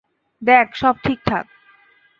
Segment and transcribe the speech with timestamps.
[0.41, 1.45] দেখ, সব ঠিকঠাক।